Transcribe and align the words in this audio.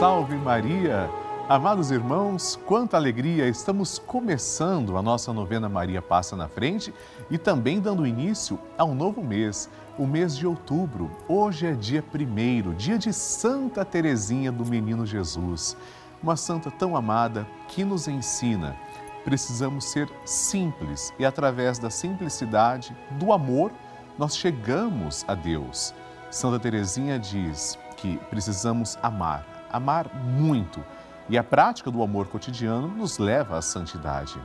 salve 0.00 0.34
Maria! 0.34 1.10
Amados 1.46 1.90
irmãos, 1.90 2.58
quanta 2.64 2.96
alegria! 2.96 3.46
Estamos 3.46 3.98
começando 3.98 4.96
a 4.96 5.02
nossa 5.02 5.30
novena 5.30 5.68
Maria 5.68 6.00
Passa 6.00 6.34
na 6.34 6.48
Frente 6.48 6.90
e 7.30 7.36
também 7.36 7.78
dando 7.80 8.06
início 8.06 8.58
a 8.78 8.84
um 8.86 8.94
novo 8.94 9.22
mês, 9.22 9.68
o 9.98 10.06
mês 10.06 10.34
de 10.34 10.46
outubro. 10.46 11.10
Hoje 11.28 11.66
é 11.66 11.72
dia 11.72 12.02
primeiro, 12.02 12.72
dia 12.72 12.96
de 12.96 13.12
Santa 13.12 13.84
Teresinha 13.84 14.50
do 14.50 14.64
Menino 14.64 15.04
Jesus, 15.04 15.76
uma 16.22 16.34
santa 16.34 16.70
tão 16.70 16.96
amada 16.96 17.46
que 17.68 17.84
nos 17.84 18.08
ensina. 18.08 18.74
Precisamos 19.22 19.84
ser 19.84 20.10
simples 20.24 21.12
e 21.18 21.26
através 21.26 21.78
da 21.78 21.90
simplicidade, 21.90 22.96
do 23.18 23.34
amor, 23.34 23.70
nós 24.18 24.34
chegamos 24.34 25.26
a 25.28 25.34
Deus. 25.34 25.92
Santa 26.30 26.58
Teresinha 26.58 27.18
diz 27.18 27.78
que 27.98 28.16
precisamos 28.30 28.96
amar, 29.02 29.44
amar 29.72 30.14
muito, 30.14 30.84
e 31.28 31.38
a 31.38 31.44
prática 31.44 31.90
do 31.90 32.02
amor 32.02 32.26
cotidiano 32.28 32.88
nos 32.88 33.18
leva 33.18 33.56
à 33.56 33.62
santidade. 33.62 34.40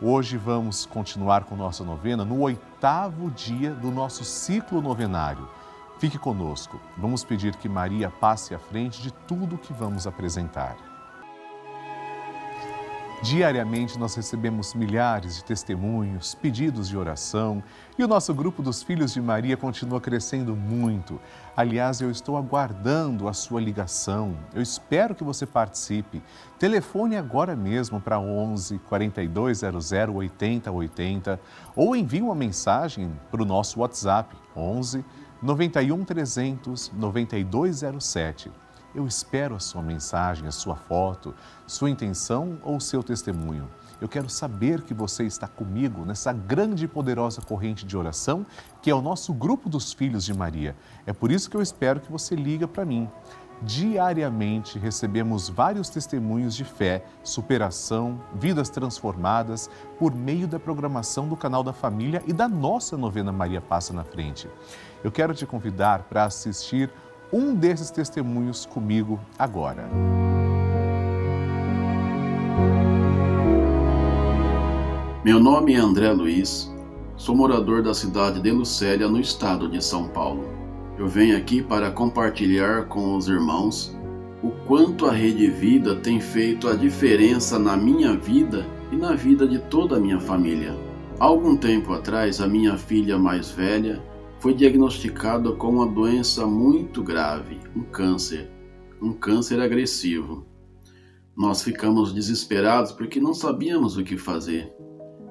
Hoje 0.00 0.36
vamos 0.36 0.86
continuar 0.86 1.44
com 1.44 1.54
nossa 1.54 1.84
novena 1.84 2.24
no 2.24 2.40
oitavo 2.40 3.30
dia 3.30 3.72
do 3.72 3.90
nosso 3.90 4.24
ciclo 4.24 4.82
novenário. 4.82 5.48
Fique 5.98 6.18
conosco, 6.18 6.80
vamos 6.96 7.24
pedir 7.24 7.54
que 7.56 7.68
Maria 7.68 8.10
passe 8.10 8.54
à 8.54 8.58
frente 8.58 9.00
de 9.00 9.12
tudo 9.12 9.58
que 9.58 9.72
vamos 9.72 10.06
apresentar. 10.06 10.93
Diariamente 13.24 13.98
nós 13.98 14.14
recebemos 14.14 14.74
milhares 14.74 15.36
de 15.36 15.44
testemunhos, 15.44 16.34
pedidos 16.34 16.90
de 16.90 16.98
oração 16.98 17.62
e 17.98 18.04
o 18.04 18.06
nosso 18.06 18.34
grupo 18.34 18.62
dos 18.62 18.82
Filhos 18.82 19.14
de 19.14 19.20
Maria 19.22 19.56
continua 19.56 19.98
crescendo 19.98 20.54
muito. 20.54 21.18
Aliás, 21.56 22.02
eu 22.02 22.10
estou 22.10 22.36
aguardando 22.36 23.26
a 23.26 23.32
sua 23.32 23.62
ligação. 23.62 24.36
Eu 24.54 24.60
espero 24.60 25.14
que 25.14 25.24
você 25.24 25.46
participe. 25.46 26.22
Telefone 26.58 27.16
agora 27.16 27.56
mesmo 27.56 27.98
para 27.98 28.20
11 28.20 28.78
4200 28.80 29.92
8080 30.14 31.40
ou 31.74 31.96
envie 31.96 32.20
uma 32.20 32.34
mensagem 32.34 33.10
para 33.30 33.40
o 33.40 33.46
nosso 33.46 33.80
WhatsApp 33.80 34.36
11 34.54 35.02
91 35.40 36.04
300 36.04 36.92
9207. 36.92 38.63
Eu 38.94 39.06
espero 39.06 39.56
a 39.56 39.60
sua 39.60 39.82
mensagem, 39.82 40.46
a 40.46 40.52
sua 40.52 40.76
foto, 40.76 41.34
sua 41.66 41.90
intenção 41.90 42.58
ou 42.62 42.78
seu 42.78 43.02
testemunho. 43.02 43.68
Eu 44.00 44.08
quero 44.08 44.28
saber 44.28 44.82
que 44.82 44.94
você 44.94 45.24
está 45.24 45.48
comigo 45.48 46.04
nessa 46.04 46.32
grande 46.32 46.84
e 46.84 46.88
poderosa 46.88 47.40
corrente 47.40 47.84
de 47.84 47.96
oração 47.96 48.46
que 48.80 48.90
é 48.90 48.94
o 48.94 49.02
nosso 49.02 49.32
grupo 49.32 49.68
dos 49.68 49.92
Filhos 49.92 50.24
de 50.24 50.34
Maria. 50.34 50.76
É 51.06 51.12
por 51.12 51.32
isso 51.32 51.50
que 51.50 51.56
eu 51.56 51.62
espero 51.62 52.00
que 52.00 52.12
você 52.12 52.36
liga 52.36 52.68
para 52.68 52.84
mim. 52.84 53.08
Diariamente 53.62 54.78
recebemos 54.78 55.48
vários 55.48 55.88
testemunhos 55.88 56.54
de 56.54 56.64
fé, 56.64 57.04
superação, 57.22 58.20
vidas 58.34 58.68
transformadas 58.68 59.70
por 59.98 60.14
meio 60.14 60.46
da 60.46 60.60
programação 60.60 61.28
do 61.28 61.36
canal 61.36 61.62
da 61.62 61.72
Família 61.72 62.22
e 62.26 62.32
da 62.32 62.46
nossa 62.48 62.96
novena 62.96 63.32
Maria 63.32 63.60
Passa 63.60 63.92
na 63.92 64.04
Frente. 64.04 64.48
Eu 65.02 65.10
quero 65.10 65.34
te 65.34 65.46
convidar 65.46 66.02
para 66.02 66.24
assistir 66.24 66.90
um 67.34 67.52
desses 67.52 67.90
testemunhos 67.90 68.64
comigo 68.64 69.18
agora. 69.36 69.90
Meu 75.24 75.40
nome 75.40 75.74
é 75.74 75.78
André 75.78 76.12
Luiz, 76.12 76.72
sou 77.16 77.34
morador 77.34 77.82
da 77.82 77.92
cidade 77.92 78.40
de 78.40 78.52
Lucélia, 78.52 79.08
no 79.08 79.18
estado 79.18 79.68
de 79.68 79.82
São 79.82 80.06
Paulo. 80.06 80.44
Eu 80.96 81.08
venho 81.08 81.36
aqui 81.36 81.60
para 81.60 81.90
compartilhar 81.90 82.84
com 82.84 83.16
os 83.16 83.26
irmãos 83.26 83.98
o 84.40 84.50
quanto 84.68 85.06
a 85.06 85.12
Rede 85.12 85.48
Vida 85.50 85.96
tem 85.96 86.20
feito 86.20 86.68
a 86.68 86.76
diferença 86.76 87.58
na 87.58 87.76
minha 87.76 88.14
vida 88.14 88.64
e 88.92 88.96
na 88.96 89.14
vida 89.14 89.44
de 89.44 89.58
toda 89.58 89.96
a 89.96 90.00
minha 90.00 90.20
família. 90.20 90.72
Há 91.18 91.24
algum 91.24 91.56
tempo 91.56 91.92
atrás, 91.94 92.40
a 92.40 92.46
minha 92.46 92.76
filha 92.76 93.18
mais 93.18 93.50
velha 93.50 94.00
foi 94.44 94.52
diagnosticada 94.52 95.52
com 95.52 95.70
uma 95.70 95.86
doença 95.86 96.46
muito 96.46 97.02
grave, 97.02 97.58
um 97.74 97.82
câncer, 97.82 98.52
um 99.00 99.10
câncer 99.10 99.58
agressivo. 99.58 100.44
Nós 101.34 101.62
ficamos 101.62 102.12
desesperados 102.12 102.92
porque 102.92 103.18
não 103.18 103.32
sabíamos 103.32 103.96
o 103.96 104.04
que 104.04 104.18
fazer. 104.18 104.70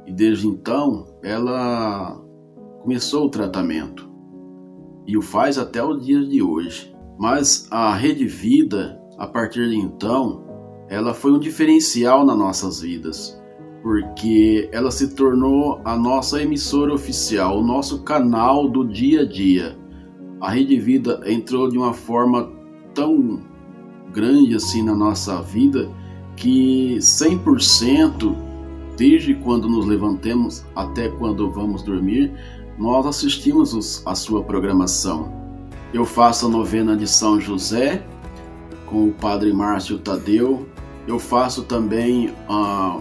E 0.07 0.12
desde 0.12 0.47
então, 0.47 1.16
ela 1.22 2.19
começou 2.81 3.28
o 3.28 3.29
tratamento 3.29 4.09
e 5.06 5.16
o 5.16 5.22
faz 5.22 5.59
até 5.59 5.84
o 5.84 5.96
dia 5.96 6.25
de 6.25 6.41
hoje. 6.41 6.91
Mas 7.19 7.68
a 7.69 7.94
Rede 7.94 8.25
Vida, 8.25 9.00
a 9.19 9.28
partir 9.28 9.69
de 9.69 9.78
então, 9.78 10.44
ela 10.90 11.13
foi 11.13 11.34
um 11.34 11.40
diferencial 11.40 12.25
nas 12.25 12.35
nossas 12.35 12.81
vidas 12.81 13.40
porque 13.83 14.69
ela 14.71 14.89
se 14.89 15.13
tornou 15.13 15.81
a 15.83 15.97
nossa 15.97 16.41
emissora 16.41 16.94
oficial, 16.94 17.59
o 17.59 17.63
nosso 17.63 18.01
canal 18.03 18.69
do 18.69 18.88
dia 18.88 19.21
a 19.21 19.25
dia. 19.25 19.77
A 20.39 20.51
Rede 20.51 20.79
Vida 20.79 21.21
entrou 21.25 21.69
de 21.69 21.77
uma 21.77 21.93
forma 21.93 22.49
tão 22.95 23.41
grande 24.13 24.55
assim 24.55 24.81
na 24.81 24.95
nossa 24.95 25.41
vida 25.41 25.91
que 26.38 26.95
100% 26.97 28.33
desde 28.95 29.33
quando 29.35 29.67
nos 29.67 29.85
levantemos 29.85 30.63
até 30.73 31.09
quando 31.09 31.49
vamos 31.49 31.83
dormir, 31.83 32.31
nós 32.77 33.05
assistimos 33.05 34.01
a 34.05 34.16
sua 34.16 34.43
programação. 34.43 35.31
Eu 35.93 36.05
faço 36.05 36.45
a 36.45 36.49
novena 36.49 36.95
de 36.95 37.07
São 37.07 37.39
José 37.39 38.05
com 38.85 39.09
o 39.09 39.11
Padre 39.11 39.51
Márcio 39.51 39.97
Tadeu. 39.97 40.67
Eu 41.05 41.19
faço 41.19 41.63
também 41.63 42.33
a 42.47 42.99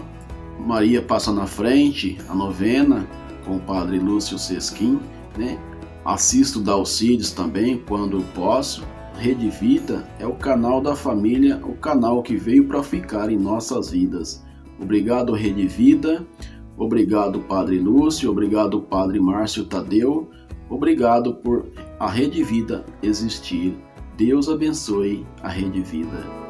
Maria 0.59 1.01
passa 1.01 1.31
na 1.31 1.45
frente, 1.45 2.17
a 2.29 2.35
novena, 2.35 3.07
com 3.45 3.57
o 3.57 3.59
padre 3.59 3.99
Lúcio 3.99 4.37
Sesquim, 4.37 4.99
né? 5.37 5.59
Assisto 6.05 6.59
Dalcides 6.59 7.31
também 7.31 7.77
quando 7.77 8.21
posso. 8.33 8.83
Rede 9.17 9.49
Vida 9.49 10.07
é 10.19 10.25
o 10.25 10.33
canal 10.33 10.81
da 10.81 10.95
família, 10.95 11.61
o 11.63 11.75
canal 11.75 12.23
que 12.23 12.35
veio 12.35 12.67
para 12.67 12.81
ficar 12.81 13.29
em 13.29 13.37
nossas 13.37 13.91
vidas. 13.91 14.43
Obrigado, 14.79 15.33
Rede 15.33 15.67
Vida. 15.67 16.25
Obrigado, 16.77 17.39
Padre 17.41 17.79
Lúcio. 17.79 18.29
Obrigado, 18.29 18.81
Padre 18.81 19.19
Márcio 19.19 19.65
Tadeu. 19.65 20.29
Obrigado 20.69 21.35
por 21.35 21.67
a 21.99 22.09
Rede 22.09 22.43
Vida 22.43 22.83
existir. 23.01 23.77
Deus 24.17 24.49
abençoe 24.49 25.25
a 25.41 25.47
Rede 25.47 25.81
Vida. 25.81 26.42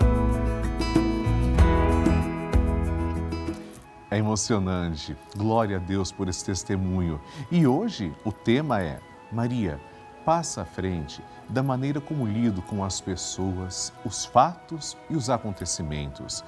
É 4.13 4.18
emocionante. 4.19 5.18
Glória 5.35 5.78
a 5.78 5.79
Deus 5.79 6.12
por 6.12 6.28
esse 6.28 6.46
testemunho. 6.46 7.19
E 7.50 7.66
hoje 7.66 8.13
o 8.24 8.31
tema 8.31 8.79
é 8.79 9.00
Maria, 9.31 9.81
passa 10.24 10.62
à 10.62 10.66
frente 10.66 11.19
da 11.50 11.63
maneira 11.63 12.00
como 12.00 12.28
lido 12.28 12.62
com 12.62 12.84
as 12.84 13.02
pessoas, 13.02 13.91
os 14.06 14.23
fatos 14.23 14.96
e 15.09 15.16
os 15.16 15.31
acontecimentos. 15.31 16.46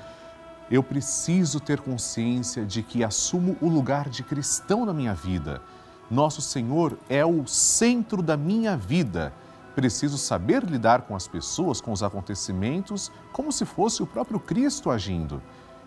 Eu 0.69 0.83
preciso 0.83 1.59
ter 1.59 1.81
consciência 1.81 2.63
de 2.63 2.83
que 2.83 3.03
assumo 3.03 3.57
o 3.59 3.67
lugar 3.67 4.09
de 4.09 4.21
cristão 4.21 4.85
na 4.85 4.93
minha 4.93 5.15
vida. 5.15 5.59
Nosso 6.07 6.43
Senhor 6.43 6.99
é 7.09 7.25
o 7.25 7.47
centro 7.47 8.21
da 8.21 8.37
minha 8.37 8.77
vida. 8.77 9.33
Preciso 9.73 10.19
saber 10.19 10.63
lidar 10.63 11.01
com 11.01 11.15
as 11.15 11.27
pessoas, 11.27 11.81
com 11.81 11.91
os 11.91 12.03
acontecimentos, 12.03 13.11
como 13.33 13.51
se 13.51 13.65
fosse 13.65 14.03
o 14.03 14.07
próprio 14.07 14.39
Cristo 14.39 14.91
agindo. 14.91 15.41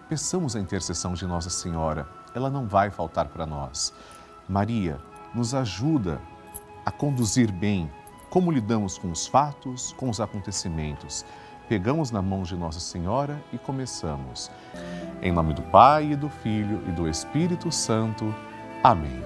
Peçamos 0.08 0.56
a 0.56 0.60
intercessão 0.60 1.12
de 1.12 1.26
Nossa 1.26 1.50
Senhora, 1.50 2.08
ela 2.34 2.48
não 2.48 2.66
vai 2.66 2.90
faltar 2.90 3.28
para 3.28 3.44
nós. 3.44 3.92
Maria, 4.48 4.98
nos 5.34 5.54
ajuda 5.54 6.18
a 6.86 6.90
conduzir 6.90 7.52
bem 7.52 7.90
como 8.30 8.50
lidamos 8.50 8.96
com 8.96 9.10
os 9.10 9.26
fatos, 9.26 9.92
com 9.98 10.08
os 10.08 10.18
acontecimentos. 10.18 11.26
Pegamos 11.68 12.10
na 12.10 12.22
mão 12.22 12.42
de 12.42 12.56
Nossa 12.56 12.80
Senhora 12.80 13.42
e 13.52 13.58
começamos. 13.58 14.50
Em 15.20 15.30
nome 15.30 15.52
do 15.52 15.60
Pai, 15.60 16.12
e 16.12 16.16
do 16.16 16.30
Filho 16.30 16.82
e 16.88 16.92
do 16.92 17.06
Espírito 17.06 17.70
Santo. 17.70 18.34
Amém. 18.82 19.22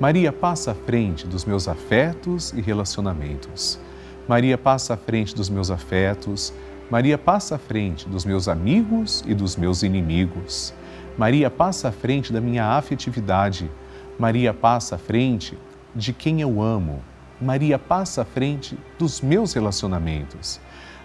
Maria 0.00 0.32
passa 0.32 0.70
à 0.70 0.74
frente 0.74 1.26
dos 1.26 1.44
meus 1.44 1.66
afetos 1.66 2.52
e 2.52 2.60
relacionamentos. 2.60 3.80
Maria 4.28 4.56
passa 4.56 4.94
à 4.94 4.96
frente 4.96 5.34
dos 5.34 5.48
meus 5.48 5.68
afetos, 5.68 6.52
Maria 6.88 7.18
passa 7.18 7.56
à 7.56 7.58
frente 7.58 8.08
dos 8.08 8.24
meus 8.24 8.46
amigos 8.46 9.24
e 9.26 9.34
dos 9.34 9.56
meus 9.56 9.82
inimigos. 9.82 10.72
Maria 11.18 11.50
passa 11.50 11.88
à 11.88 11.92
frente 11.92 12.32
da 12.32 12.40
minha 12.40 12.64
afetividade. 12.76 13.68
Maria 14.16 14.54
passa 14.54 14.94
à 14.94 14.98
frente 14.98 15.58
de 15.94 16.12
quem 16.12 16.40
eu 16.40 16.62
amo. 16.62 17.02
Maria 17.40 17.76
passa 17.76 18.22
à 18.22 18.24
frente 18.24 18.78
dos 18.96 19.20
meus 19.20 19.52
relacionamentos. 19.52 20.60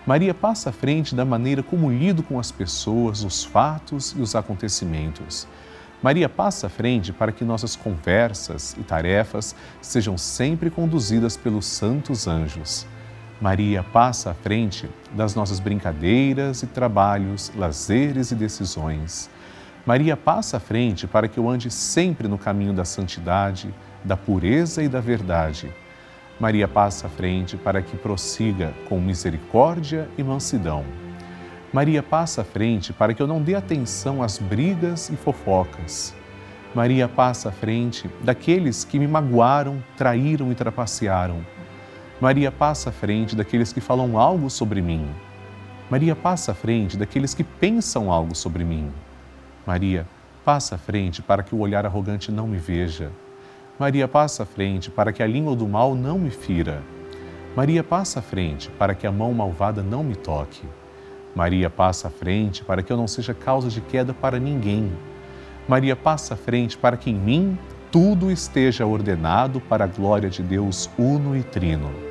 Maria 0.06 0.36
passa 0.36 0.70
à 0.70 0.74
frente 0.74 1.16
da 1.16 1.26
maneira 1.26 1.64
como 1.64 1.92
lido 1.92 2.22
com 2.22 2.40
as 2.40 2.52
pessoas, 2.52 3.24
os 3.24 3.44
fatos 3.44 4.16
e 4.16 4.22
os 4.22 4.36
acontecimentos. 4.36 5.48
Maria 6.02 6.30
passa 6.30 6.68
à 6.68 6.70
frente 6.70 7.12
para 7.12 7.32
que 7.32 7.44
nossas 7.44 7.76
conversas 7.76 8.76
e 8.80 8.84
tarefas 8.84 9.56
sejam 9.82 10.16
sempre 10.16 10.70
conduzidas 10.70 11.36
pelos 11.36 11.66
santos 11.66 12.28
anjos. 12.28 12.86
Maria 13.42 13.82
passa 13.82 14.30
à 14.30 14.34
frente 14.36 14.88
das 15.14 15.34
nossas 15.34 15.60
brincadeiras 15.60 16.62
e 16.62 16.68
trabalhos, 16.68 17.52
lazeres 17.56 18.30
e 18.30 18.36
decisões. 18.36 19.32
Maria 19.84 20.16
passa 20.16 20.58
à 20.58 20.60
frente 20.60 21.08
para 21.08 21.28
que 21.28 21.40
eu 21.40 21.50
ande 21.50 21.72
sempre 21.72 22.28
no 22.28 22.38
caminho 22.38 22.72
da 22.72 22.86
santidade, 22.86 23.74
da 24.04 24.16
pureza 24.16 24.84
e 24.84 24.88
da 24.88 25.00
verdade. 25.00 25.74
Maria 26.40 26.68
passa 26.68 27.08
à 27.08 27.10
frente 27.10 27.58
para 27.58 27.82
que 27.82 27.98
prossiga 27.98 28.76
com 28.88 29.02
misericórdia 29.02 30.08
e 30.20 30.24
mansidão. 30.24 30.86
Maria 31.74 32.04
passa 32.04 32.42
à 32.42 32.44
frente 32.44 32.94
para 32.94 33.12
que 33.12 33.24
eu 33.24 33.28
não 33.28 33.42
dê 33.42 33.56
atenção 33.56 34.22
às 34.22 34.38
brigas 34.38 35.10
e 35.10 35.16
fofocas. 35.16 36.14
Maria 36.76 37.08
passa 37.08 37.50
à 37.50 37.52
frente 37.52 38.08
daqueles 38.24 38.84
que 38.84 39.00
me 39.00 39.08
magoaram, 39.08 39.84
traíram 39.98 40.52
e 40.52 40.56
trapacearam. 40.56 41.44
Maria 42.22 42.52
passa 42.52 42.92
à 42.92 42.94
frente 42.94 43.36
daqueles 43.36 43.74
que 43.74 43.82
falam 43.82 44.16
algo 44.16 44.48
sobre 44.48 44.80
mim. 44.80 45.10
Maria 45.90 46.16
passa 46.16 46.52
à 46.52 46.54
frente 46.54 46.96
daqueles 46.96 47.34
que 47.34 47.44
pensam 47.44 48.12
algo 48.12 48.36
sobre 48.36 48.64
mim. 48.64 48.92
Maria 49.66 50.06
passa 50.46 50.76
à 50.76 50.78
frente 50.78 51.20
para 51.20 51.42
que 51.42 51.56
o 51.56 51.58
olhar 51.58 51.84
arrogante 51.84 52.32
não 52.32 52.48
me 52.48 52.58
veja. 52.58 53.12
Maria 53.80 54.08
passa 54.08 54.44
à 54.44 54.46
frente 54.46 54.92
para 54.92 55.12
que 55.12 55.24
a 55.24 55.26
língua 55.26 55.56
do 55.56 55.68
mal 55.68 55.96
não 55.96 56.20
me 56.20 56.30
fira. 56.30 56.84
Maria 57.56 57.84
passa 57.84 58.20
à 58.20 58.22
frente 58.22 58.70
para 58.70 58.94
que 58.94 59.08
a 59.08 59.12
mão 59.12 59.34
malvada 59.34 59.82
não 59.82 60.04
me 60.04 60.16
toque. 60.16 60.62
Maria 61.36 61.72
passa 61.72 62.08
à 62.08 62.12
frente 62.12 62.64
para 62.64 62.84
que 62.84 62.94
eu 62.94 62.98
não 62.98 63.08
seja 63.08 63.34
causa 63.34 63.68
de 63.68 63.82
queda 63.82 64.14
para 64.14 64.40
ninguém. 64.40 64.92
Maria 65.68 65.96
passa 65.96 66.36
à 66.36 66.38
frente 66.38 66.78
para 66.78 66.98
que 66.98 67.10
em 67.10 67.16
mim 67.16 67.58
tudo 67.92 68.30
esteja 68.30 68.86
ordenado 68.86 69.60
para 69.60 69.86
a 69.86 69.88
glória 69.88 70.30
de 70.30 70.44
Deus 70.44 70.88
uno 71.00 71.36
e 71.36 71.42
trino. 71.42 72.11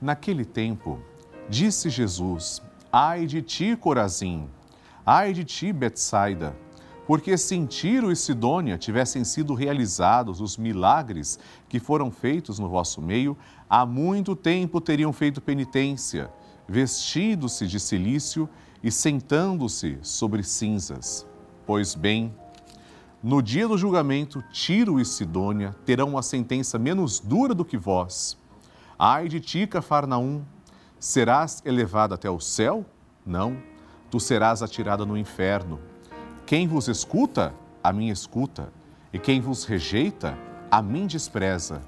Naquele 0.00 0.44
tempo, 0.44 0.98
disse 1.48 1.90
Jesus: 1.90 2.62
Ai 2.92 3.26
de 3.26 3.42
ti, 3.42 3.76
Corazim! 3.76 4.48
Ai 5.04 5.32
de 5.32 5.44
ti, 5.44 5.72
Betsaida! 5.72 6.56
Porque 7.06 7.38
se 7.38 7.54
em 7.54 7.64
Tiro 7.64 8.12
e 8.12 8.16
Sidônia 8.16 8.76
tivessem 8.76 9.24
sido 9.24 9.54
realizados 9.54 10.40
os 10.40 10.58
milagres 10.58 11.38
que 11.68 11.80
foram 11.80 12.10
feitos 12.10 12.58
no 12.58 12.68
vosso 12.68 13.00
meio, 13.00 13.36
há 13.68 13.86
muito 13.86 14.36
tempo 14.36 14.80
teriam 14.80 15.12
feito 15.12 15.40
penitência 15.40 16.30
vestindo-se 16.68 17.66
de 17.66 17.80
silício 17.80 18.48
e 18.82 18.92
sentando-se 18.92 19.98
sobre 20.02 20.42
cinzas. 20.42 21.26
Pois 21.66 21.94
bem, 21.94 22.34
no 23.22 23.42
dia 23.42 23.66
do 23.66 23.78
julgamento, 23.78 24.44
Tiro 24.52 25.00
e 25.00 25.04
Sidônia 25.04 25.74
terão 25.84 26.10
uma 26.10 26.22
sentença 26.22 26.78
menos 26.78 27.18
dura 27.18 27.54
do 27.54 27.64
que 27.64 27.78
vós. 27.78 28.36
Ai 28.98 29.28
de 29.28 29.38
ti, 29.40 29.66
Cafarnaum, 29.66 30.42
serás 30.98 31.62
elevado 31.64 32.14
até 32.14 32.28
o 32.28 32.40
céu? 32.40 32.84
Não, 33.24 33.56
tu 34.10 34.18
serás 34.18 34.62
atirada 34.62 35.06
no 35.06 35.16
inferno. 35.16 35.78
Quem 36.44 36.66
vos 36.66 36.88
escuta, 36.88 37.54
a 37.82 37.92
mim 37.92 38.08
escuta, 38.08 38.72
e 39.12 39.18
quem 39.18 39.40
vos 39.40 39.64
rejeita, 39.64 40.36
a 40.70 40.82
mim 40.82 41.06
despreza. 41.06 41.82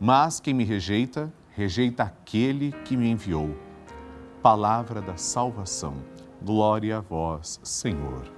Mas 0.00 0.38
quem 0.38 0.54
me 0.54 0.64
rejeita, 0.64 1.32
rejeita 1.50 2.04
aquele 2.04 2.70
que 2.84 2.96
me 2.96 3.10
enviou 3.10 3.56
palavra 4.42 5.02
da 5.02 5.16
salvação. 5.16 5.94
Glória 6.40 6.98
a 6.98 7.00
vós, 7.00 7.60
Senhor. 7.62 8.30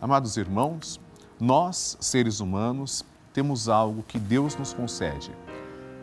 Amados 0.00 0.36
irmãos, 0.36 1.00
nós, 1.38 1.96
seres 2.00 2.40
humanos, 2.40 3.04
temos 3.32 3.68
algo 3.68 4.02
que 4.02 4.18
Deus 4.18 4.56
nos 4.56 4.72
concede: 4.72 5.30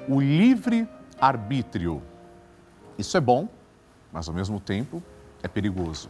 o 0.09 0.19
livre 0.19 0.89
arbítrio. 1.21 2.01
Isso 2.97 3.15
é 3.15 3.21
bom, 3.21 3.47
mas 4.11 4.27
ao 4.27 4.33
mesmo 4.33 4.59
tempo 4.59 5.03
é 5.43 5.47
perigoso. 5.47 6.09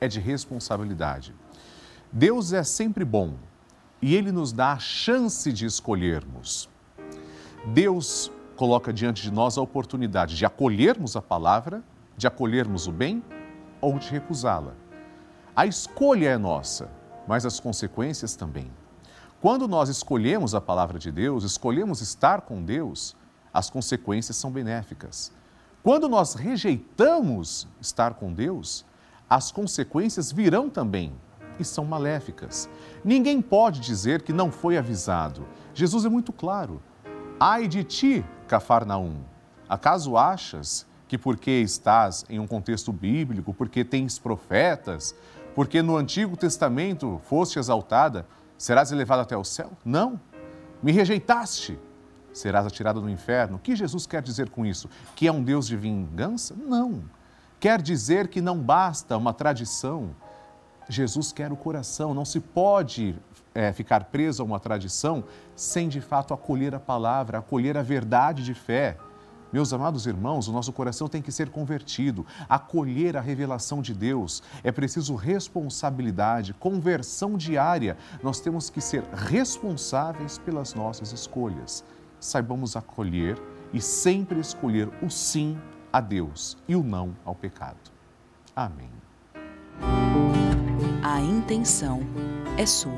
É 0.00 0.08
de 0.08 0.18
responsabilidade. 0.18 1.34
Deus 2.10 2.54
é 2.54 2.64
sempre 2.64 3.04
bom 3.04 3.34
e 4.00 4.14
ele 4.14 4.32
nos 4.32 4.52
dá 4.52 4.72
a 4.72 4.78
chance 4.78 5.52
de 5.52 5.66
escolhermos. 5.66 6.66
Deus 7.66 8.32
coloca 8.56 8.90
diante 8.90 9.22
de 9.22 9.30
nós 9.30 9.58
a 9.58 9.60
oportunidade 9.60 10.34
de 10.34 10.46
acolhermos 10.46 11.14
a 11.14 11.20
palavra, 11.20 11.84
de 12.16 12.26
acolhermos 12.26 12.86
o 12.86 12.92
bem 12.92 13.22
ou 13.82 13.98
de 13.98 14.08
recusá-la. 14.08 14.72
A 15.54 15.66
escolha 15.66 16.30
é 16.30 16.38
nossa, 16.38 16.88
mas 17.28 17.44
as 17.44 17.60
consequências 17.60 18.34
também. 18.34 18.70
Quando 19.42 19.68
nós 19.68 19.90
escolhemos 19.90 20.54
a 20.54 20.60
palavra 20.60 20.98
de 20.98 21.12
Deus, 21.12 21.44
escolhemos 21.44 22.00
estar 22.00 22.40
com 22.40 22.62
Deus, 22.62 23.14
as 23.56 23.70
consequências 23.70 24.36
são 24.36 24.50
benéficas. 24.50 25.32
Quando 25.82 26.10
nós 26.10 26.34
rejeitamos 26.34 27.66
estar 27.80 28.12
com 28.12 28.30
Deus, 28.30 28.84
as 29.30 29.50
consequências 29.50 30.30
virão 30.30 30.68
também 30.68 31.14
e 31.58 31.64
são 31.64 31.86
maléficas. 31.86 32.68
Ninguém 33.02 33.40
pode 33.40 33.80
dizer 33.80 34.20
que 34.20 34.32
não 34.32 34.52
foi 34.52 34.76
avisado. 34.76 35.46
Jesus 35.72 36.04
é 36.04 36.08
muito 36.10 36.34
claro. 36.34 36.82
Ai 37.40 37.66
de 37.66 37.82
ti, 37.82 38.22
Cafarnaum, 38.46 39.22
acaso 39.66 40.18
achas 40.18 40.86
que 41.08 41.16
porque 41.16 41.50
estás 41.50 42.26
em 42.28 42.38
um 42.38 42.46
contexto 42.46 42.92
bíblico, 42.92 43.54
porque 43.54 43.82
tens 43.84 44.18
profetas, 44.18 45.14
porque 45.54 45.80
no 45.80 45.96
Antigo 45.96 46.36
Testamento 46.36 47.22
foste 47.24 47.58
exaltada, 47.58 48.26
serás 48.58 48.92
elevado 48.92 49.22
até 49.22 49.36
o 49.36 49.44
céu? 49.44 49.70
Não. 49.82 50.20
Me 50.82 50.92
rejeitaste, 50.92 51.78
serás 52.36 52.66
atirado 52.66 53.00
no 53.00 53.08
inferno. 53.08 53.56
O 53.56 53.58
que 53.58 53.74
Jesus 53.74 54.06
quer 54.06 54.22
dizer 54.22 54.50
com 54.50 54.64
isso? 54.66 54.88
Que 55.14 55.26
é 55.26 55.32
um 55.32 55.42
Deus 55.42 55.66
de 55.66 55.76
vingança? 55.76 56.54
Não. 56.54 57.02
Quer 57.58 57.80
dizer 57.80 58.28
que 58.28 58.40
não 58.40 58.58
basta 58.58 59.16
uma 59.16 59.32
tradição. 59.32 60.10
Jesus 60.88 61.32
quer 61.32 61.50
o 61.50 61.56
coração, 61.56 62.14
não 62.14 62.24
se 62.24 62.38
pode 62.38 63.16
é, 63.54 63.72
ficar 63.72 64.04
preso 64.04 64.42
a 64.42 64.44
uma 64.44 64.60
tradição 64.60 65.24
sem 65.56 65.88
de 65.88 66.00
fato 66.00 66.32
acolher 66.32 66.74
a 66.74 66.80
palavra, 66.80 67.38
acolher 67.38 67.76
a 67.76 67.82
verdade 67.82 68.44
de 68.44 68.54
fé. 68.54 68.96
Meus 69.52 69.72
amados 69.72 70.06
irmãos, 70.06 70.48
o 70.48 70.52
nosso 70.52 70.72
coração 70.72 71.08
tem 71.08 71.22
que 71.22 71.32
ser 71.32 71.48
convertido, 71.48 72.26
acolher 72.48 73.16
a 73.16 73.20
revelação 73.20 73.80
de 73.80 73.94
Deus. 73.94 74.42
É 74.62 74.70
preciso 74.70 75.14
responsabilidade, 75.14 76.52
conversão 76.52 77.36
diária. 77.36 77.96
Nós 78.22 78.40
temos 78.40 78.68
que 78.68 78.80
ser 78.80 79.02
responsáveis 79.14 80.36
pelas 80.36 80.74
nossas 80.74 81.12
escolhas. 81.12 81.82
Saibamos 82.26 82.74
acolher 82.74 83.40
e 83.72 83.80
sempre 83.80 84.40
escolher 84.40 84.90
o 85.00 85.08
sim 85.08 85.56
a 85.92 86.00
Deus 86.00 86.56
e 86.66 86.74
o 86.74 86.82
não 86.82 87.16
ao 87.24 87.36
pecado. 87.36 87.78
Amém. 88.54 88.90
A 91.04 91.20
intenção 91.20 92.00
é 92.58 92.66
sua. 92.66 92.90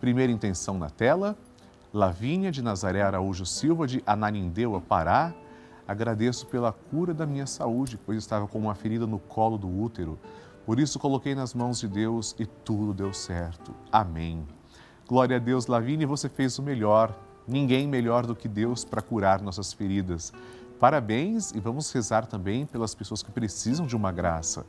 Primeira 0.00 0.32
intenção 0.32 0.76
na 0.76 0.90
tela, 0.90 1.38
Lavínia 1.94 2.50
de 2.50 2.60
Nazaré 2.60 3.02
Araújo 3.02 3.46
Silva 3.46 3.86
de 3.86 4.02
Ananindeua, 4.04 4.80
Pará 4.80 5.32
Agradeço 5.86 6.48
pela 6.48 6.72
cura 6.72 7.14
da 7.14 7.24
minha 7.24 7.46
saúde, 7.46 7.96
pois 8.04 8.18
estava 8.18 8.48
com 8.48 8.58
uma 8.58 8.74
ferida 8.74 9.06
no 9.06 9.20
colo 9.20 9.56
do 9.56 9.68
útero. 9.68 10.18
Por 10.66 10.80
isso 10.80 10.98
coloquei 10.98 11.36
nas 11.36 11.54
mãos 11.54 11.78
de 11.78 11.86
Deus 11.86 12.34
e 12.36 12.46
tudo 12.46 12.92
deu 12.92 13.14
certo. 13.14 13.72
Amém. 13.92 14.44
Glória 15.06 15.36
a 15.36 15.38
Deus, 15.38 15.68
Lavínia, 15.68 16.04
você 16.04 16.28
fez 16.28 16.58
o 16.58 16.64
melhor. 16.64 17.27
Ninguém 17.48 17.88
melhor 17.88 18.26
do 18.26 18.36
que 18.36 18.46
Deus 18.46 18.84
para 18.84 19.00
curar 19.00 19.40
nossas 19.40 19.72
feridas. 19.72 20.34
Parabéns 20.78 21.50
e 21.52 21.58
vamos 21.58 21.90
rezar 21.90 22.26
também 22.26 22.66
pelas 22.66 22.94
pessoas 22.94 23.22
que 23.22 23.30
precisam 23.30 23.86
de 23.86 23.96
uma 23.96 24.12
graça. 24.12 24.66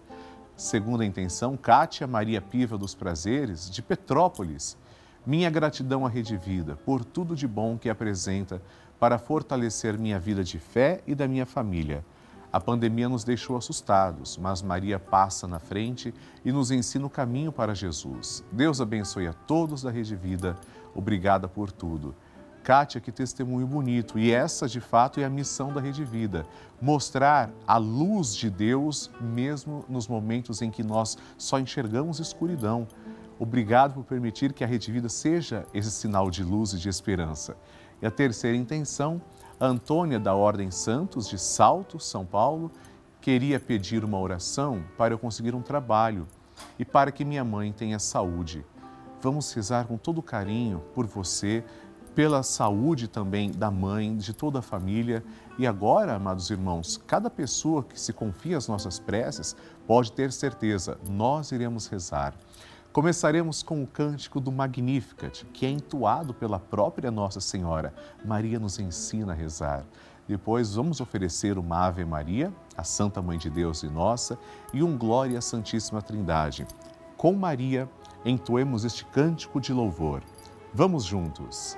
Segunda 0.56 1.06
intenção, 1.06 1.58
Kátia 1.58 2.08
Maria 2.08 2.42
Piva 2.42 2.78
dos 2.78 2.96
Prazeres, 2.96 3.70
de 3.70 3.82
Petrópolis. 3.82 4.78
Minha 5.26 5.50
gratidão 5.50 6.06
à 6.06 6.10
Rede 6.10 6.38
Vida 6.38 6.78
por 6.86 7.04
tudo 7.04 7.36
de 7.36 7.46
bom 7.46 7.78
que 7.78 7.90
apresenta 7.90 8.62
para 8.98 9.18
fortalecer 9.18 9.98
minha 9.98 10.18
vida 10.18 10.42
de 10.42 10.58
fé 10.58 11.02
e 11.06 11.14
da 11.14 11.28
minha 11.28 11.46
família. 11.46 12.04
A 12.52 12.60
pandemia 12.60 13.08
nos 13.08 13.24
deixou 13.24 13.58
assustados, 13.58 14.38
mas 14.38 14.62
Maria 14.62 14.98
passa 14.98 15.48
na 15.48 15.60
frente 15.60 16.14
e 16.44 16.52
nos 16.52 16.72
ensina 16.72 17.06
o 17.06 17.10
caminho 17.10 17.52
para 17.52 17.76
Jesus. 17.76 18.44
Deus 18.52 18.82
abençoe 18.82 19.28
a 19.28 19.34
todos 19.34 19.84
da 19.84 19.92
Rede 19.92 20.16
Vida. 20.16 20.56
Obrigada 20.96 21.48
por 21.48 21.72
tudo. 21.72 22.16
Kátia, 22.64 23.02
que 23.02 23.12
testemunho 23.12 23.66
bonito. 23.66 24.20
E 24.20 24.32
essa, 24.32 24.68
de 24.68 24.80
fato, 24.80 25.20
é 25.20 25.26
a 25.26 25.30
missão 25.30 25.74
da 25.74 25.82
Rede 25.82 26.04
Vida: 26.04 26.46
mostrar 26.82 27.50
a 27.66 27.78
luz 27.78 28.36
de 28.36 28.50
Deus, 28.50 29.10
mesmo 29.20 29.84
nos 29.90 30.08
momentos 30.08 30.62
em 30.62 30.70
que 30.70 30.84
nós 30.84 31.18
só 31.38 31.60
enxergamos 31.60 32.20
escuridão. 32.20 32.88
Obrigado 33.40 33.94
por 33.94 34.04
permitir 34.04 34.54
que 34.54 34.64
a 34.64 34.68
Rede 34.68 34.92
Vida 34.92 35.08
seja 35.08 35.66
esse 35.74 35.90
sinal 35.90 36.30
de 36.30 36.44
luz 36.44 36.74
e 36.74 36.78
de 36.78 36.90
esperança. 36.90 37.56
E 38.02 38.06
a 38.06 38.12
terceira 38.12 38.58
intenção, 38.58 39.22
Antônia 39.60 40.20
da 40.20 40.36
Ordem 40.36 40.72
Santos, 40.72 41.28
de 41.28 41.38
Salto, 41.38 42.00
São 42.00 42.26
Paulo, 42.26 42.72
queria 43.22 43.60
pedir 43.60 44.04
uma 44.04 44.20
oração 44.20 44.84
para 44.98 45.14
eu 45.14 45.20
conseguir 45.20 45.56
um 45.56 45.62
trabalho 45.62 46.28
e 46.78 46.86
para 46.86 47.12
que 47.12 47.26
minha 47.26 47.44
mãe 47.44 47.72
tenha 47.72 48.00
saúde. 48.00 48.66
Vamos 49.22 49.52
rezar 49.54 49.86
com 49.86 49.98
todo 49.98 50.22
carinho 50.22 50.82
por 50.96 51.06
você, 51.06 51.64
pela 52.16 52.44
saúde 52.44 53.08
também 53.08 53.52
da 53.52 53.70
mãe, 53.72 54.16
de 54.18 54.34
toda 54.34 54.60
a 54.60 54.62
família. 54.62 55.24
E 55.58 55.66
agora, 55.66 56.16
amados 56.16 56.50
irmãos, 56.50 56.98
cada 57.08 57.30
pessoa 57.30 57.84
que 57.84 58.00
se 58.00 58.14
confia 58.14 58.58
às 58.58 58.68
nossas 58.68 59.00
preces 59.00 59.56
pode 59.88 60.12
ter 60.12 60.32
certeza, 60.32 60.98
nós 61.10 61.52
iremos 61.52 61.88
rezar. 61.88 62.34
Começaremos 62.92 63.62
com 63.62 63.84
o 63.84 63.88
cântico 63.88 64.40
do 64.40 64.52
Magnificat, 64.52 65.46
que 65.54 65.66
é 65.66 65.70
entoado 65.70 66.34
pela 66.34 66.60
própria 66.60 67.12
Nossa 67.12 67.40
Senhora. 67.40 67.94
Maria 68.26 68.60
nos 68.60 68.80
ensina 68.80 69.32
a 69.32 69.36
rezar. 69.36 69.86
Depois 70.28 70.76
vamos 70.76 71.00
oferecer 71.00 71.58
uma 71.58 71.86
Ave 71.86 72.04
Maria, 72.06 72.54
a 72.76 72.84
Santa 72.84 73.22
Mãe 73.22 73.38
de 73.38 73.50
Deus 73.50 73.84
e 73.84 73.88
nossa, 73.88 74.38
e 74.74 74.84
um 74.84 74.98
Glória 74.98 75.38
à 75.38 75.42
Santíssima 75.42 76.02
Trindade. 76.02 76.68
Com 77.18 77.34
Maria, 77.34 77.90
entoemos 78.26 78.86
este 78.86 79.06
cântico 79.06 79.60
de 79.62 79.74
louvor. 79.74 80.24
Vamos 80.74 81.04
juntos. 81.04 81.78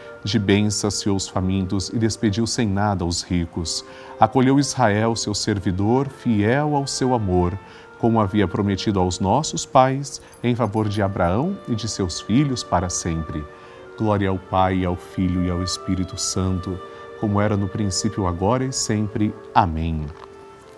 De 0.23 0.37
bem 0.37 0.69
saciou 0.69 1.15
os 1.15 1.27
famintos 1.27 1.89
e 1.89 1.97
despediu 1.97 2.45
sem 2.45 2.67
nada 2.67 3.03
os 3.03 3.23
ricos. 3.23 3.83
Acolheu 4.19 4.59
Israel, 4.59 5.15
seu 5.15 5.33
servidor, 5.33 6.07
fiel 6.09 6.75
ao 6.75 6.85
seu 6.85 7.13
amor 7.13 7.57
como 8.01 8.19
havia 8.19 8.47
prometido 8.47 8.99
aos 8.99 9.19
nossos 9.19 9.63
pais, 9.63 10.19
em 10.43 10.55
favor 10.55 10.89
de 10.89 11.03
Abraão 11.03 11.55
e 11.67 11.75
de 11.75 11.87
seus 11.87 12.19
filhos 12.19 12.63
para 12.63 12.89
sempre. 12.89 13.45
Glória 13.95 14.27
ao 14.27 14.39
Pai, 14.39 14.83
ao 14.83 14.95
Filho 14.95 15.45
e 15.45 15.51
ao 15.51 15.61
Espírito 15.61 16.19
Santo, 16.19 16.79
como 17.19 17.39
era 17.39 17.55
no 17.55 17.67
princípio, 17.67 18.25
agora 18.25 18.65
e 18.65 18.73
sempre. 18.73 19.31
Amém. 19.53 20.07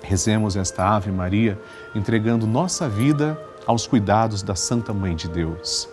Rezemos 0.02 0.58
esta 0.58 0.86
Ave 0.86 1.14
Maria, 1.14 1.58
entregando 1.96 2.46
nossa 2.46 2.90
vida 2.90 3.42
aos 3.66 3.88
cuidados 3.88 4.44
da 4.44 4.54
Santa 4.54 4.94
Mãe 4.94 5.16
de 5.16 5.30
Deus. 5.30 5.93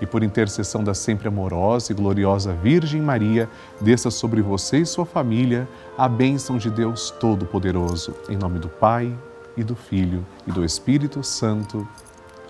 e 0.00 0.06
por 0.06 0.22
intercessão 0.22 0.84
da 0.84 0.94
sempre 0.94 1.28
amorosa 1.28 1.92
e 1.92 1.94
gloriosa 1.94 2.52
Virgem 2.54 3.00
Maria, 3.00 3.48
desça 3.80 4.10
sobre 4.10 4.42
você 4.42 4.78
e 4.78 4.86
sua 4.86 5.06
família 5.06 5.68
a 5.96 6.08
bênção 6.08 6.58
de 6.58 6.70
Deus 6.70 7.10
Todo-Poderoso. 7.10 8.14
Em 8.28 8.36
nome 8.36 8.58
do 8.58 8.68
Pai, 8.68 9.16
e 9.56 9.64
do 9.64 9.74
Filho, 9.74 10.24
e 10.46 10.52
do 10.52 10.64
Espírito 10.64 11.22
Santo. 11.22 11.88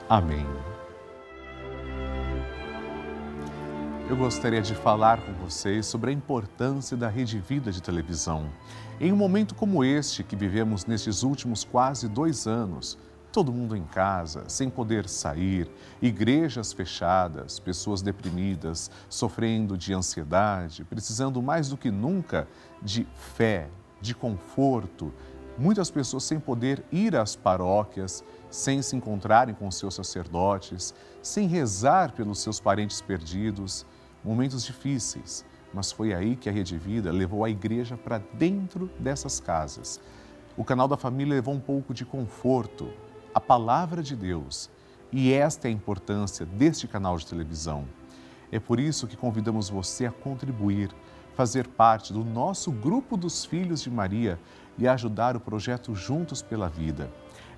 Amém. 0.09 0.47
Eu 4.09 4.17
gostaria 4.17 4.62
de 4.62 4.75
falar 4.75 5.21
com 5.21 5.33
vocês 5.33 5.87
sobre 5.87 6.11
a 6.11 6.12
importância 6.12 6.97
da 6.97 7.09
Rede 7.09 7.38
Vida 7.38 7.73
de 7.73 7.83
televisão. 7.83 8.49
Em 9.00 9.12
um 9.12 9.17
momento 9.17 9.55
como 9.55 9.83
este 9.83 10.23
que 10.23 10.37
vivemos 10.37 10.87
nestes 10.87 11.23
últimos 11.23 11.65
quase 11.65 12.09
dois 12.09 12.47
anos, 12.47 12.97
todo 13.33 13.52
mundo 13.52 13.76
em 13.76 13.85
casa, 13.85 14.45
sem 14.49 14.71
poder 14.71 15.09
sair, 15.09 15.71
igrejas 16.00 16.73
fechadas, 16.73 17.59
pessoas 17.59 18.02
deprimidas, 18.02 18.90
sofrendo 19.09 19.76
de 19.76 19.92
ansiedade, 19.92 20.85
precisando 20.85 21.42
mais 21.42 21.68
do 21.68 21.76
que 21.76 21.90
nunca 21.90 22.49
de 22.83 23.06
fé, 23.14 23.68
de 24.00 24.14
conforto. 24.14 25.12
Muitas 25.59 25.90
pessoas 25.90 26.25
sem 26.25 26.38
poder 26.38 26.85
ir 26.90 27.16
às 27.16 27.37
paróquias, 27.37 28.25
sem 28.50 28.80
se 28.83 28.97
encontrarem 28.97 29.54
com 29.54 29.71
seus 29.71 29.95
sacerdotes, 29.95 30.95
sem 31.23 31.47
rezar 31.47 32.12
pelos 32.12 32.40
seus 32.40 32.61
parentes 32.61 33.00
perdidos. 33.00 33.87
Momentos 34.25 34.64
difíceis, 34.64 35.45
mas 35.73 35.92
foi 35.92 36.14
aí 36.14 36.37
que 36.37 36.49
a 36.49 36.52
Rede 36.52 36.76
Vida 36.76 37.12
levou 37.12 37.45
a 37.45 37.50
igreja 37.50 37.97
para 37.97 38.18
dentro 38.35 38.90
dessas 38.99 39.40
casas. 39.40 40.00
O 40.56 40.64
canal 40.64 40.88
da 40.88 40.97
família 40.97 41.35
levou 41.35 41.54
um 41.54 41.61
pouco 41.61 41.92
de 41.92 42.04
conforto, 42.04 42.90
a 43.37 43.40
palavra 43.40 44.02
de 44.02 44.16
Deus. 44.16 44.69
E 45.12 45.31
esta 45.31 45.69
é 45.69 45.71
a 45.71 45.75
importância 45.75 46.47
deste 46.47 46.88
canal 46.88 47.19
de 47.19 47.26
televisão. 47.26 47.85
É 48.50 48.59
por 48.59 48.81
isso 48.81 49.07
que 49.07 49.14
convidamos 49.14 49.69
você 49.69 50.07
a 50.07 50.11
contribuir, 50.11 50.88
fazer 51.35 51.69
parte 51.69 52.14
do 52.14 52.25
nosso 52.25 52.73
grupo 52.73 53.14
dos 53.14 53.45
Filhos 53.45 53.83
de 53.83 53.90
Maria 53.90 54.40
e 54.78 54.88
ajudar 54.88 55.37
o 55.37 55.40
projeto 55.40 55.95
Juntos 55.95 56.40
pela 56.40 56.66
Vida. 56.66 57.12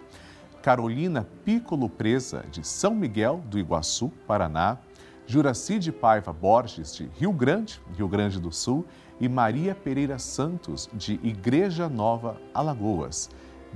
Carolina 0.62 1.27
Piccolo 1.44 1.89
Presa, 1.89 2.46
de 2.51 2.63
São 2.63 2.94
Miguel 2.94 3.41
do 3.48 3.58
Iguaçu, 3.58 4.10
Paraná, 4.27 4.77
Juraci 5.25 5.79
de 5.79 5.91
Paiva 5.91 6.32
Borges, 6.32 6.96
de 6.96 7.10
Rio 7.17 7.34
Grande, 7.34 7.82
Rio 7.98 8.08
Grande 8.08 8.39
do 8.39 8.51
Sul, 8.51 8.86
e 9.20 9.27
Maria 9.27 9.74
Pereira 9.74 10.20
Santos, 10.20 10.88
de 10.94 11.13
Igreja 11.24 11.89
Nova, 11.89 12.39
Alagoas. 12.53 13.27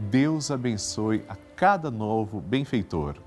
Deus 0.10 0.50
abençoe 0.50 1.24
a 1.29 1.36
cada 1.55 1.91
novo 1.91 2.41
benfeitor. 2.41 3.17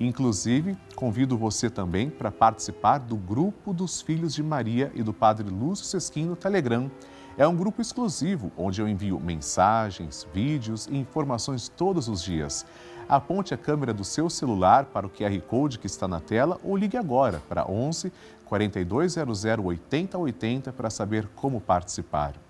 Inclusive, 0.00 0.76
convido 0.94 1.36
você 1.36 1.68
também 1.68 2.08
para 2.08 2.30
participar 2.30 2.98
do 2.98 3.16
grupo 3.16 3.72
dos 3.72 4.00
Filhos 4.00 4.34
de 4.34 4.42
Maria 4.42 4.90
e 4.94 5.02
do 5.02 5.12
Padre 5.12 5.48
Lúcio 5.50 5.84
Sesquim 5.84 6.24
no 6.24 6.34
Telegram. 6.34 6.90
É 7.36 7.46
um 7.46 7.54
grupo 7.54 7.82
exclusivo 7.82 8.50
onde 8.56 8.80
eu 8.80 8.88
envio 8.88 9.20
mensagens, 9.20 10.26
vídeos 10.32 10.86
e 10.86 10.96
informações 10.96 11.68
todos 11.68 12.08
os 12.08 12.22
dias. 12.22 12.64
Aponte 13.06 13.52
a 13.52 13.58
câmera 13.58 13.92
do 13.92 14.02
seu 14.02 14.30
celular 14.30 14.86
para 14.86 15.06
o 15.06 15.10
QR 15.10 15.38
Code 15.42 15.78
que 15.78 15.86
está 15.86 16.08
na 16.08 16.18
tela 16.18 16.58
ou 16.64 16.78
ligue 16.78 16.96
agora 16.96 17.42
para 17.46 17.70
11 17.70 18.10
4200 18.46 19.44
8080 19.44 20.72
para 20.72 20.88
saber 20.88 21.28
como 21.36 21.60
participar. 21.60 22.45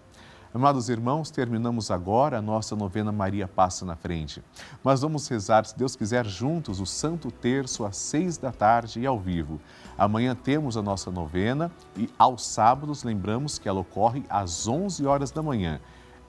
Amados 0.56 0.88
irmãos, 0.88 1.30
terminamos 1.30 1.90
agora 1.90 2.38
a 2.38 2.40
nossa 2.40 2.74
novena 2.74 3.12
Maria 3.12 3.46
Passa 3.46 3.84
na 3.84 3.94
Frente. 3.94 4.42
Mas 4.82 5.02
vamos 5.02 5.28
rezar, 5.28 5.66
se 5.66 5.76
Deus 5.76 5.94
quiser, 5.94 6.24
juntos 6.24 6.80
o 6.80 6.86
Santo 6.86 7.30
Terço 7.30 7.84
às 7.84 7.98
seis 7.98 8.38
da 8.38 8.50
tarde 8.50 8.98
e 8.98 9.04
ao 9.04 9.20
vivo. 9.20 9.60
Amanhã 9.98 10.34
temos 10.34 10.78
a 10.78 10.82
nossa 10.82 11.10
novena 11.10 11.70
e 11.94 12.08
aos 12.18 12.46
sábados 12.46 13.04
lembramos 13.04 13.58
que 13.58 13.68
ela 13.68 13.80
ocorre 13.80 14.24
às 14.30 14.66
onze 14.66 15.04
horas 15.04 15.30
da 15.30 15.42
manhã. 15.42 15.78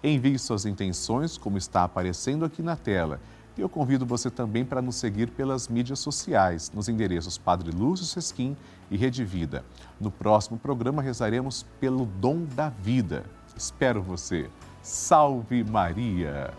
Envie 0.03 0.37
suas 0.37 0.65
intenções, 0.65 1.37
como 1.37 1.57
está 1.57 1.85
aparecendo 1.85 2.43
aqui 2.43 2.61
na 2.61 2.75
tela 2.75 3.21
e 3.57 3.61
eu 3.61 3.69
convido 3.69 4.05
você 4.05 4.29
também 4.29 4.63
para 4.63 4.81
nos 4.81 4.97
seguir 4.97 5.31
pelas 5.31 5.67
mídias 5.67 5.99
sociais, 5.99 6.71
nos 6.75 6.87
endereços 6.87 7.37
Padre 7.37 7.71
Lúcio 7.71 8.05
Sesquim 8.05 8.55
e 8.91 8.95
Rede 8.95 9.23
Vida. 9.23 9.65
No 9.99 10.11
próximo 10.11 10.59
programa 10.59 11.01
rezaremos 11.01 11.65
pelo 11.79 12.05
dom 12.05 12.43
da 12.55 12.69
vida. 12.69 13.23
Espero 13.57 14.01
você. 14.03 14.49
Salve 14.83 15.63
Maria! 15.63 16.53